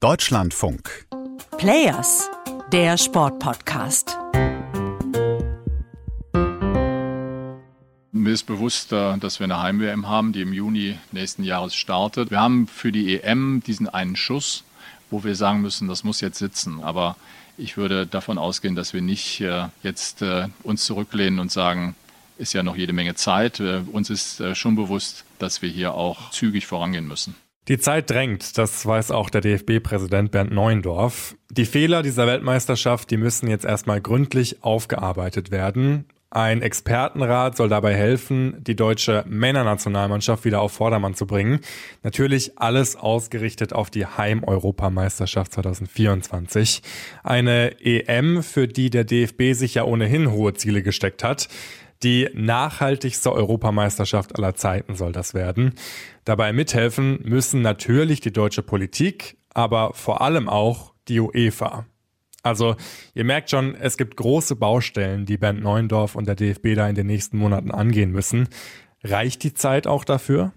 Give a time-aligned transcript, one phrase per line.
[0.00, 1.06] Deutschlandfunk.
[1.58, 2.30] Players,
[2.72, 4.16] der Sportpodcast.
[8.10, 12.30] Mir ist bewusst, äh, dass wir eine Heim-WM haben, die im Juni nächsten Jahres startet.
[12.30, 14.64] Wir haben für die EM diesen einen Schuss,
[15.10, 16.82] wo wir sagen müssen, das muss jetzt sitzen.
[16.82, 17.16] Aber
[17.58, 21.94] ich würde davon ausgehen, dass wir nicht äh, jetzt äh, uns zurücklehnen und sagen,
[22.38, 23.60] ist ja noch jede Menge Zeit.
[23.60, 27.34] Uns ist schon bewusst, dass wir hier auch zügig vorangehen müssen.
[27.68, 31.36] Die Zeit drängt, das weiß auch der DFB-Präsident Bernd Neuendorf.
[31.50, 36.06] Die Fehler dieser Weltmeisterschaft, die müssen jetzt erstmal gründlich aufgearbeitet werden.
[36.32, 41.58] Ein Expertenrat soll dabei helfen, die deutsche Männernationalmannschaft wieder auf Vordermann zu bringen.
[42.04, 46.82] Natürlich alles ausgerichtet auf die Heim-Europameisterschaft 2024.
[47.24, 51.48] Eine EM, für die der DFB sich ja ohnehin hohe Ziele gesteckt hat.
[52.02, 55.74] Die nachhaltigste Europameisterschaft aller Zeiten soll das werden.
[56.24, 61.86] Dabei mithelfen müssen natürlich die deutsche Politik, aber vor allem auch die UEFA.
[62.42, 62.76] Also
[63.14, 66.94] ihr merkt schon, es gibt große Baustellen, die Bernd Neuendorf und der DFB da in
[66.94, 68.48] den nächsten Monaten angehen müssen.
[69.04, 70.52] Reicht die Zeit auch dafür?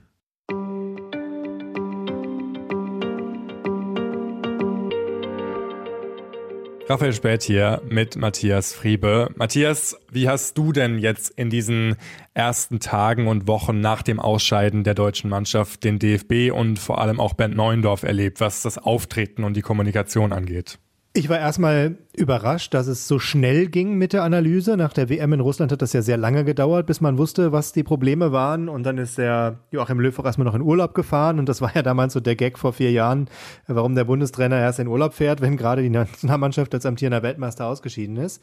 [6.89, 9.29] Raphael Spät hier mit Matthias Friebe.
[9.35, 11.95] Matthias, wie hast du denn jetzt in diesen
[12.33, 17.21] ersten Tagen und Wochen nach dem Ausscheiden der deutschen Mannschaft den DFB und vor allem
[17.21, 20.77] auch Bernd Neuendorf erlebt, was das Auftreten und die Kommunikation angeht?
[21.15, 24.75] Ich war erstmal überrascht, dass es so schnell ging mit der Analyse.
[24.77, 27.71] Nach der WM in Russland hat das ja sehr lange gedauert, bis man wusste, was
[27.71, 28.67] die Probleme waren.
[28.67, 31.37] Und dann ist der Joachim Löw auch erstmal noch in Urlaub gefahren.
[31.37, 33.29] Und das war ja damals so der Gag vor vier Jahren,
[33.67, 38.17] warum der Bundestrainer erst in Urlaub fährt, wenn gerade die Nationalmannschaft als amtierender Weltmeister ausgeschieden
[38.17, 38.41] ist.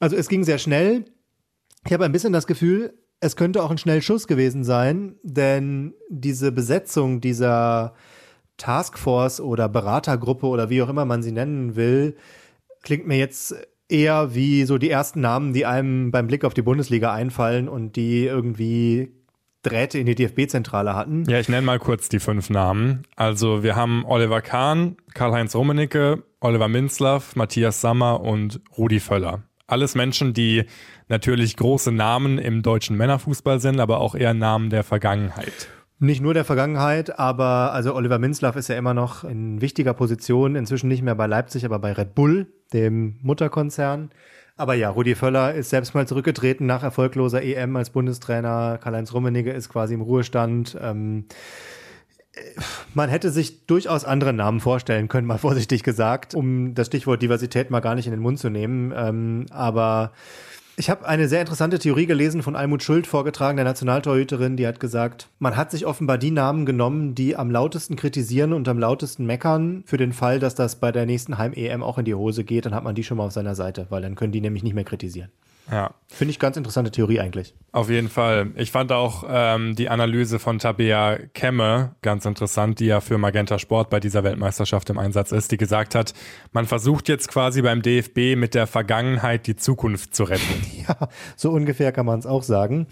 [0.00, 1.04] Also es ging sehr schnell.
[1.84, 6.52] Ich habe ein bisschen das Gefühl, es könnte auch ein Schnellschuss gewesen sein, denn diese
[6.52, 7.92] Besetzung dieser
[8.58, 12.16] Taskforce oder Beratergruppe oder wie auch immer man sie nennen will,
[12.82, 13.54] klingt mir jetzt
[13.88, 17.96] eher wie so die ersten Namen, die einem beim Blick auf die Bundesliga einfallen und
[17.96, 19.12] die irgendwie
[19.62, 21.24] Drähte in die DFB-Zentrale hatten.
[21.28, 23.02] Ja, ich nenne mal kurz die fünf Namen.
[23.16, 29.42] Also wir haben Oliver Kahn, Karl-Heinz Rummenigge, Oliver Minzlaff, Matthias Sammer und Rudi Völler.
[29.66, 30.64] Alles Menschen, die
[31.08, 35.68] natürlich große Namen im deutschen Männerfußball sind, aber auch eher Namen der Vergangenheit.
[36.00, 40.54] Nicht nur der Vergangenheit, aber also Oliver Minzlaff ist ja immer noch in wichtiger Position,
[40.54, 44.10] inzwischen nicht mehr bei Leipzig, aber bei Red Bull, dem Mutterkonzern.
[44.56, 48.78] Aber ja, Rudi Völler ist selbst mal zurückgetreten nach erfolgloser EM als Bundestrainer.
[48.82, 50.76] Karl-Heinz Rummenigge ist quasi im Ruhestand.
[50.80, 51.26] Ähm,
[52.94, 57.70] man hätte sich durchaus andere Namen vorstellen können, mal vorsichtig gesagt, um das Stichwort Diversität
[57.70, 58.92] mal gar nicht in den Mund zu nehmen.
[58.96, 60.12] Ähm, aber
[60.78, 64.78] ich habe eine sehr interessante Theorie gelesen von Almut Schuld vorgetragen, der Nationaltorhüterin, die hat
[64.78, 69.26] gesagt, man hat sich offenbar die Namen genommen, die am lautesten kritisieren und am lautesten
[69.26, 72.64] meckern, für den Fall, dass das bei der nächsten Heim-EM auch in die Hose geht,
[72.64, 74.74] dann hat man die schon mal auf seiner Seite, weil dann können die nämlich nicht
[74.74, 75.30] mehr kritisieren.
[75.70, 75.94] Ja.
[76.10, 77.54] Finde ich ganz interessante Theorie eigentlich.
[77.70, 78.52] Auf jeden Fall.
[78.56, 83.58] Ich fand auch ähm, die Analyse von Tabea Kemme ganz interessant, die ja für Magenta
[83.58, 86.14] Sport bei dieser Weltmeisterschaft im Einsatz ist, die gesagt hat,
[86.52, 90.42] man versucht jetzt quasi beim DFB mit der Vergangenheit die Zukunft zu retten.
[90.88, 92.86] Ja, so ungefähr kann man es auch sagen.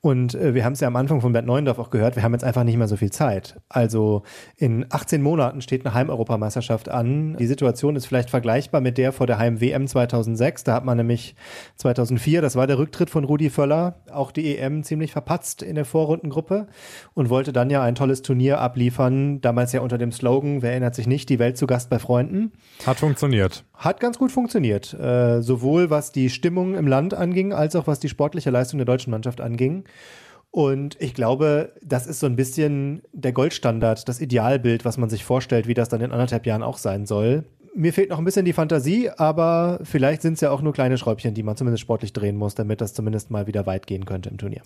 [0.00, 2.32] Und äh, wir haben es ja am Anfang von Bert Neuendorf auch gehört, wir haben
[2.32, 3.60] jetzt einfach nicht mehr so viel Zeit.
[3.68, 4.22] Also
[4.56, 7.36] in 18 Monaten steht eine Heimeuropameisterschaft an.
[7.36, 10.64] Die Situation ist vielleicht vergleichbar mit der vor der Heim-WM 2006.
[10.64, 11.36] Da hat man nämlich
[12.16, 15.84] 2004, das war der Rücktritt von Rudi Völler, auch die EM ziemlich verpatzt in der
[15.84, 16.66] Vorrundengruppe
[17.14, 19.40] und wollte dann ja ein tolles Turnier abliefern.
[19.40, 22.52] Damals ja unter dem Slogan, wer erinnert sich nicht, die Welt zu Gast bei Freunden.
[22.86, 23.64] Hat funktioniert.
[23.74, 24.94] Hat ganz gut funktioniert.
[24.94, 28.86] Äh, sowohl was die Stimmung im Land anging, als auch was die sportliche Leistung der
[28.86, 29.84] deutschen Mannschaft anging.
[30.50, 35.22] Und ich glaube, das ist so ein bisschen der Goldstandard, das Idealbild, was man sich
[35.22, 37.44] vorstellt, wie das dann in anderthalb Jahren auch sein soll.
[37.78, 40.96] Mir fehlt noch ein bisschen die Fantasie, aber vielleicht sind es ja auch nur kleine
[40.96, 44.30] Schräubchen, die man zumindest sportlich drehen muss, damit das zumindest mal wieder weit gehen könnte
[44.30, 44.62] im Turnier.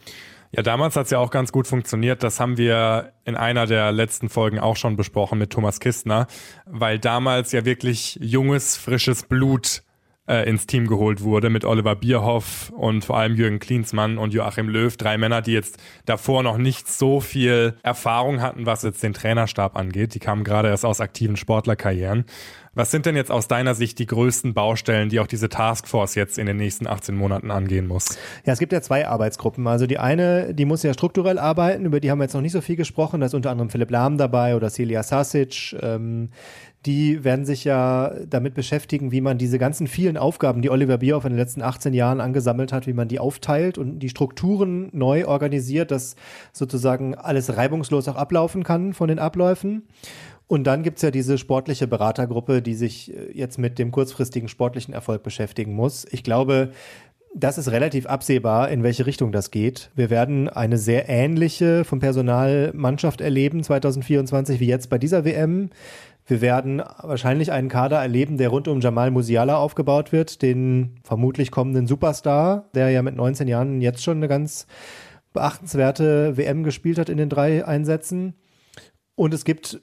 [0.52, 2.22] Ja, damals hat es ja auch ganz gut funktioniert.
[2.22, 6.28] Das haben wir in einer der letzten Folgen auch schon besprochen mit Thomas Kistner,
[6.66, 9.82] weil damals ja wirklich junges, frisches Blut
[10.30, 14.68] äh, ins Team geholt wurde mit Oliver Bierhoff und vor allem Jürgen Klinsmann und Joachim
[14.68, 14.96] Löw.
[14.96, 19.76] Drei Männer, die jetzt davor noch nicht so viel Erfahrung hatten, was jetzt den Trainerstab
[19.76, 20.14] angeht.
[20.14, 22.24] Die kamen gerade erst aus aktiven Sportlerkarrieren.
[22.72, 26.38] Was sind denn jetzt aus deiner Sicht die größten Baustellen, die auch diese Taskforce jetzt
[26.38, 28.16] in den nächsten 18 Monaten angehen muss?
[28.46, 29.66] Ja, es gibt ja zwei Arbeitsgruppen.
[29.66, 32.52] Also die eine, die muss ja strukturell arbeiten, über die haben wir jetzt noch nicht
[32.52, 33.20] so viel gesprochen.
[33.20, 35.76] Da ist unter anderem Philipp Lahm dabei oder Celia Sasic.
[35.82, 36.30] Ähm,
[36.86, 41.24] die werden sich ja damit beschäftigen, wie man diese ganzen vielen Aufgaben, die Oliver Bierhoff
[41.24, 45.26] in den letzten 18 Jahren angesammelt hat, wie man die aufteilt und die Strukturen neu
[45.26, 46.14] organisiert, dass
[46.52, 49.88] sozusagen alles reibungslos auch ablaufen kann von den Abläufen.
[50.50, 54.92] Und dann gibt's ja diese sportliche Beratergruppe, die sich äh, jetzt mit dem kurzfristigen sportlichen
[54.92, 56.04] Erfolg beschäftigen muss.
[56.10, 56.72] Ich glaube,
[57.32, 59.92] das ist relativ absehbar, in welche Richtung das geht.
[59.94, 65.70] Wir werden eine sehr ähnliche vom Personal Mannschaft erleben 2024 wie jetzt bei dieser WM.
[66.26, 71.52] Wir werden wahrscheinlich einen Kader erleben, der rund um Jamal Musiala aufgebaut wird, den vermutlich
[71.52, 74.66] kommenden Superstar, der ja mit 19 Jahren jetzt schon eine ganz
[75.32, 78.34] beachtenswerte WM gespielt hat in den drei Einsätzen.
[79.14, 79.80] Und es gibt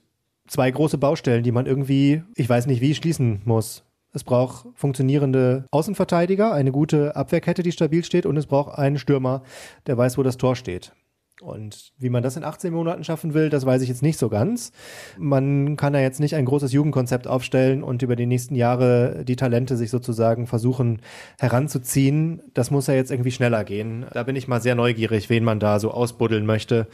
[0.47, 3.83] zwei große Baustellen, die man irgendwie, ich weiß nicht wie, schließen muss.
[4.13, 9.43] Es braucht funktionierende Außenverteidiger, eine gute Abwehrkette, die stabil steht, und es braucht einen Stürmer,
[9.85, 10.93] der weiß, wo das Tor steht.
[11.39, 14.27] Und wie man das in 18 Monaten schaffen will, das weiß ich jetzt nicht so
[14.27, 14.71] ganz.
[15.19, 19.35] Man kann ja jetzt nicht ein großes Jugendkonzept aufstellen und über die nächsten Jahre die
[19.35, 20.99] Talente sich sozusagen versuchen
[21.39, 22.41] heranzuziehen.
[22.55, 24.07] Das muss ja jetzt irgendwie schneller gehen.
[24.13, 26.87] Da bin ich mal sehr neugierig, wen man da so ausbuddeln möchte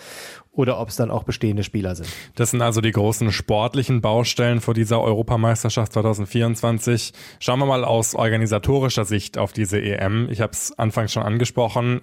[0.51, 2.09] oder ob es dann auch bestehende Spieler sind.
[2.35, 7.13] Das sind also die großen sportlichen Baustellen vor dieser Europameisterschaft 2024.
[7.39, 10.27] Schauen wir mal aus organisatorischer Sicht auf diese EM.
[10.29, 12.01] Ich habe es anfangs schon angesprochen.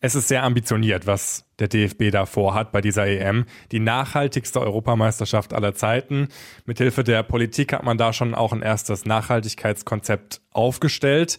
[0.00, 3.46] Es ist sehr ambitioniert, was der DFB da vorhat bei dieser EM.
[3.72, 6.28] Die nachhaltigste Europameisterschaft aller Zeiten.
[6.66, 11.38] Mithilfe der Politik hat man da schon auch ein erstes Nachhaltigkeitskonzept aufgestellt.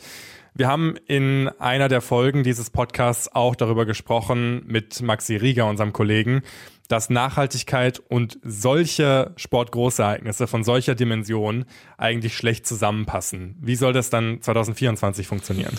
[0.55, 5.93] Wir haben in einer der Folgen dieses Podcasts auch darüber gesprochen mit Maxi Rieger, unserem
[5.93, 6.41] Kollegen,
[6.87, 11.65] dass Nachhaltigkeit und solche Sportgroßereignisse von solcher Dimension
[11.95, 13.55] eigentlich schlecht zusammenpassen.
[13.61, 15.77] Wie soll das dann 2024 funktionieren?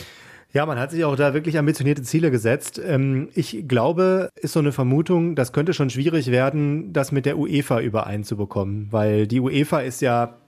[0.53, 2.81] Ja, man hat sich auch da wirklich ambitionierte Ziele gesetzt.
[2.83, 7.39] Ähm, ich glaube, ist so eine Vermutung, das könnte schon schwierig werden, das mit der
[7.39, 10.39] UEFA übereinzubekommen, weil die UEFA ist ja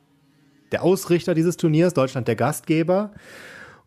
[0.73, 3.13] der Ausrichter dieses Turniers, Deutschland der Gastgeber.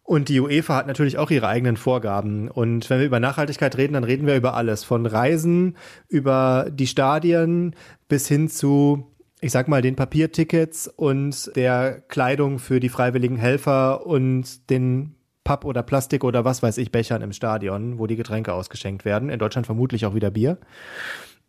[0.04, 2.50] Und die UEFA hat natürlich auch ihre eigenen Vorgaben.
[2.50, 4.84] Und wenn wir über Nachhaltigkeit reden, dann reden wir über alles.
[4.84, 5.78] Von Reisen,
[6.10, 7.74] über die Stadien
[8.10, 9.08] bis hin zu,
[9.40, 15.66] ich sag mal, den Papiertickets und der Kleidung für die freiwilligen Helfer und den Papp-
[15.66, 19.30] oder Plastik- oder was weiß ich, Bechern im Stadion, wo die Getränke ausgeschenkt werden.
[19.30, 20.58] In Deutschland vermutlich auch wieder Bier.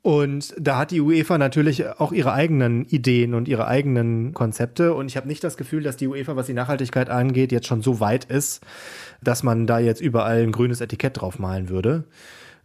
[0.03, 4.93] Und da hat die UEFA natürlich auch ihre eigenen Ideen und ihre eigenen Konzepte.
[4.93, 7.81] Und ich habe nicht das Gefühl, dass die UEFA, was die Nachhaltigkeit angeht, jetzt schon
[7.81, 8.63] so weit ist,
[9.23, 12.05] dass man da jetzt überall ein grünes Etikett draufmalen würde.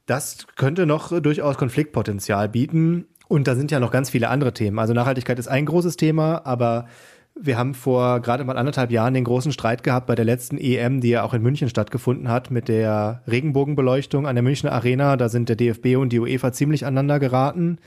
[0.06, 3.06] Das könnte noch durchaus Konfliktpotenzial bieten.
[3.30, 4.78] Und da sind ja noch ganz viele andere Themen.
[4.78, 6.88] Also Nachhaltigkeit ist ein großes Thema, aber
[7.36, 11.02] wir haben vor gerade mal anderthalb Jahren den großen Streit gehabt bei der letzten EM,
[11.02, 15.16] die ja auch in München stattgefunden hat, mit der Regenbogenbeleuchtung an der Münchner Arena.
[15.16, 17.80] Da sind der DFB und die UEFA ziemlich aneinander geraten.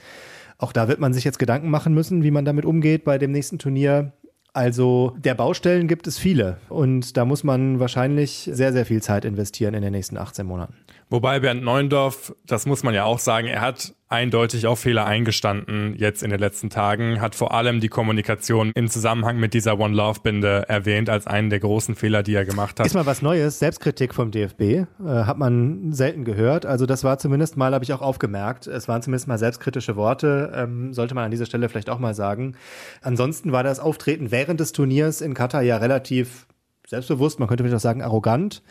[0.59, 3.33] Auch da wird man sich jetzt Gedanken machen müssen, wie man damit umgeht bei dem
[3.33, 4.13] nächsten Turnier.
[4.55, 9.25] Also der Baustellen gibt es viele und da muss man wahrscheinlich sehr, sehr viel Zeit
[9.25, 10.75] investieren in den nächsten 18 Monaten.
[11.09, 15.95] Wobei Bernd Neuendorf, das muss man ja auch sagen, er hat eindeutig auch Fehler eingestanden
[15.97, 19.95] jetzt in den letzten Tagen, hat vor allem die Kommunikation im Zusammenhang mit dieser One
[19.95, 22.87] Love Binde erwähnt als einen der großen Fehler, die er gemacht hat.
[22.87, 26.67] Ist mal was Neues, Selbstkritik vom DFB, äh, hat man selten gehört.
[26.67, 30.53] Also das war zumindest mal, habe ich auch aufgemerkt, es waren zumindest mal selbstkritische Worte,
[30.55, 32.55] ähm, sollte man an dieser Stelle vielleicht auch mal sagen.
[33.01, 36.47] Ansonsten war das Auftreten während des Turniers in Katar ja relativ
[36.87, 38.63] selbstbewusst, man könnte vielleicht auch sagen arrogant.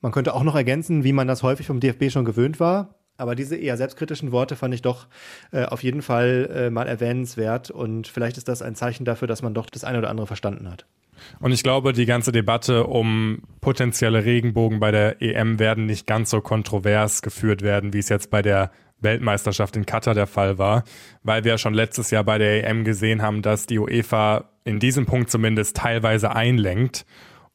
[0.00, 2.97] Man könnte auch noch ergänzen, wie man das häufig vom DFB schon gewöhnt war.
[3.18, 5.08] Aber diese eher selbstkritischen Worte fand ich doch
[5.50, 7.70] äh, auf jeden Fall äh, mal erwähnenswert.
[7.70, 10.70] Und vielleicht ist das ein Zeichen dafür, dass man doch das eine oder andere verstanden
[10.70, 10.86] hat.
[11.40, 16.30] Und ich glaube, die ganze Debatte um potenzielle Regenbogen bei der EM werden nicht ganz
[16.30, 18.70] so kontrovers geführt werden, wie es jetzt bei der
[19.00, 20.84] Weltmeisterschaft in Katar der Fall war,
[21.24, 25.06] weil wir schon letztes Jahr bei der EM gesehen haben, dass die UEFA in diesem
[25.06, 27.04] Punkt zumindest teilweise einlenkt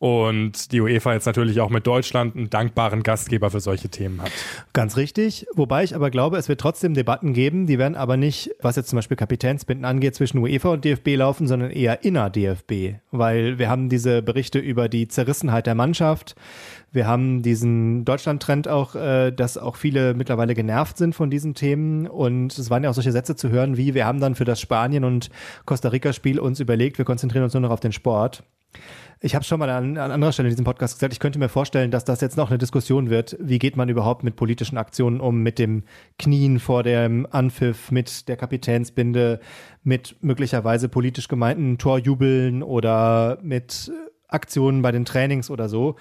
[0.04, 4.34] und die UEFA jetzt natürlich auch mit Deutschland einen dankbaren Gastgeber für solche Themen hat.
[4.74, 5.48] Ganz richtig.
[5.54, 8.90] Wobei ich aber glaube, es wird trotzdem Debatten geben, die werden aber nicht, was jetzt
[8.90, 12.96] zum Beispiel Kapitänsbinden angeht, zwischen UEFA und DFB laufen, sondern eher inner DFB.
[13.12, 16.36] Weil wir haben diese Berichte über die Zerrissenheit der Mannschaft.
[16.92, 22.08] Wir haben diesen Deutschland-Trend auch, äh, dass auch viele mittlerweile genervt sind von diesen Themen.
[22.08, 24.60] Und es waren ja auch solche Sätze zu hören wie, wir haben dann für das
[24.60, 25.30] Spanien- und
[25.64, 28.44] Costa Rica-Spiel uns überlegt, wir konzentrieren uns nur noch auf den Sport.
[29.26, 31.48] Ich habe schon mal an, an anderer Stelle in diesem Podcast gesagt, ich könnte mir
[31.48, 33.38] vorstellen, dass das jetzt noch eine Diskussion wird.
[33.40, 35.84] Wie geht man überhaupt mit politischen Aktionen um, mit dem
[36.20, 39.40] Knien vor dem Anpfiff, mit der Kapitänsbinde,
[39.82, 43.94] mit möglicherweise politisch gemeinten Torjubeln oder mit
[44.28, 45.96] Aktionen bei den Trainings oder so.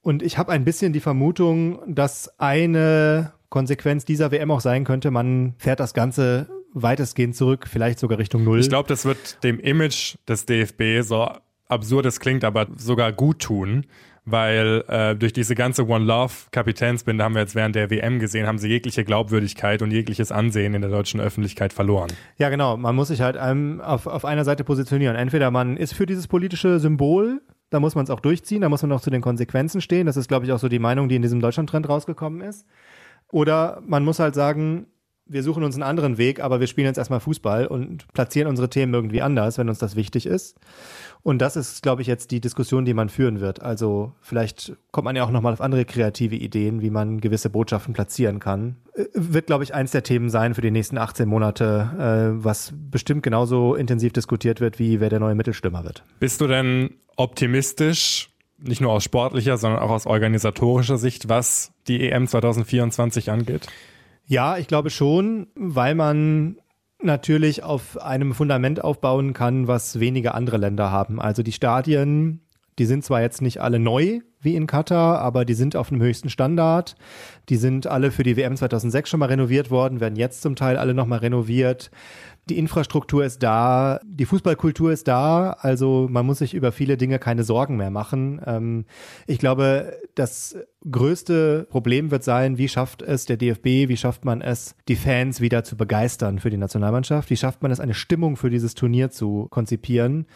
[0.00, 5.10] Und ich habe ein bisschen die Vermutung, dass eine Konsequenz dieser WM auch sein könnte,
[5.10, 8.60] man fährt das Ganze weitestgehend zurück, vielleicht sogar Richtung Null.
[8.60, 11.26] Ich glaube, das wird dem Image des DFB so
[11.70, 13.86] absurd es klingt, aber sogar gut tun,
[14.24, 18.46] weil äh, durch diese ganze One Love Kapitänsbinde haben wir jetzt während der WM gesehen,
[18.46, 22.10] haben sie jegliche Glaubwürdigkeit und jegliches Ansehen in der deutschen Öffentlichkeit verloren.
[22.36, 22.76] Ja, genau.
[22.76, 25.16] Man muss sich halt einem auf, auf einer Seite positionieren.
[25.16, 28.82] Entweder man ist für dieses politische Symbol, da muss man es auch durchziehen, da muss
[28.82, 30.06] man auch zu den Konsequenzen stehen.
[30.06, 32.66] Das ist, glaube ich, auch so die Meinung, die in diesem Deutschland-Trend rausgekommen ist.
[33.28, 34.86] Oder man muss halt sagen,
[35.30, 38.68] wir suchen uns einen anderen Weg, aber wir spielen jetzt erstmal Fußball und platzieren unsere
[38.68, 40.58] Themen irgendwie anders, wenn uns das wichtig ist.
[41.22, 43.62] Und das ist, glaube ich, jetzt die Diskussion, die man führen wird.
[43.62, 47.94] Also vielleicht kommt man ja auch nochmal auf andere kreative Ideen, wie man gewisse Botschaften
[47.94, 48.76] platzieren kann.
[48.94, 52.72] Äh, wird, glaube ich, eins der Themen sein für die nächsten 18 Monate, äh, was
[52.74, 56.02] bestimmt genauso intensiv diskutiert wird, wie wer der neue Mittelstürmer wird.
[56.18, 62.10] Bist du denn optimistisch, nicht nur aus sportlicher, sondern auch aus organisatorischer Sicht, was die
[62.10, 63.68] EM 2024 angeht?
[64.30, 66.56] Ja, ich glaube schon, weil man
[67.02, 71.20] natürlich auf einem Fundament aufbauen kann, was wenige andere Länder haben.
[71.20, 72.40] Also die Stadien,
[72.78, 76.02] die sind zwar jetzt nicht alle neu wie in Katar, aber die sind auf einem
[76.02, 76.96] höchsten Standard.
[77.48, 80.76] Die sind alle für die WM 2006 schon mal renoviert worden, werden jetzt zum Teil
[80.76, 81.90] alle nochmal renoviert
[82.50, 87.18] die Infrastruktur ist da, die Fußballkultur ist da, also man muss sich über viele Dinge
[87.18, 88.40] keine Sorgen mehr machen.
[88.44, 88.84] Ähm,
[89.26, 90.56] ich glaube, das
[90.90, 95.40] größte Problem wird sein, wie schafft es der DFB, wie schafft man es, die Fans
[95.40, 99.10] wieder zu begeistern für die Nationalmannschaft, wie schafft man es, eine Stimmung für dieses Turnier
[99.10, 100.26] zu konzipieren.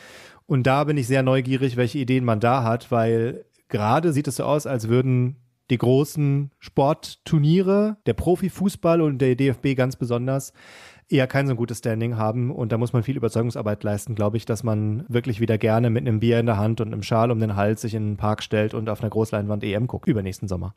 [0.47, 4.37] Und da bin ich sehr neugierig, welche Ideen man da hat, weil gerade sieht es
[4.37, 5.35] so aus, als würden
[5.69, 10.53] die großen Sportturniere, der Profifußball und der DFB ganz besonders,
[11.09, 12.53] eher kein so gutes Standing haben.
[12.53, 16.07] Und da muss man viel Überzeugungsarbeit leisten, glaube ich, dass man wirklich wieder gerne mit
[16.07, 18.45] einem Bier in der Hand und einem Schal um den Hals sich in den Park
[18.45, 20.77] stellt und auf einer Großleinwand EM guckt, übernächsten Sommer.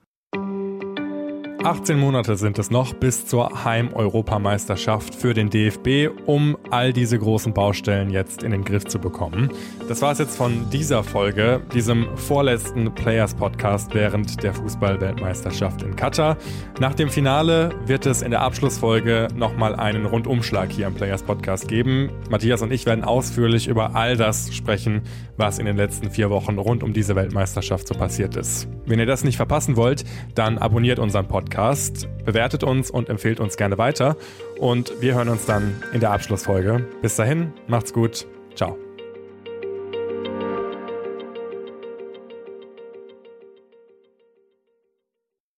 [1.68, 7.54] 18 Monate sind es noch bis zur Heim-Europameisterschaft für den DFB, um all diese großen
[7.54, 9.52] Baustellen jetzt in den Griff zu bekommen.
[9.90, 16.38] Das war es jetzt von dieser Folge, diesem vorletzten Players-Podcast während der Fußball-Weltmeisterschaft in Katar.
[16.80, 22.12] Nach dem Finale wird es in der Abschlussfolge nochmal einen Rundumschlag hier im Players-Podcast geben.
[22.30, 25.02] Matthias und ich werden ausführlich über all das sprechen,
[25.36, 28.70] was in den letzten vier Wochen rund um diese Weltmeisterschaft so passiert ist.
[28.86, 33.58] Wenn ihr das nicht verpassen wollt, dann abonniert unseren Podcast, bewertet uns und empfehlt uns
[33.58, 34.16] gerne weiter.
[34.60, 36.86] Und wir hören uns dann in der Abschlussfolge.
[37.02, 38.28] Bis dahin, macht's gut.
[38.54, 38.87] Ciao.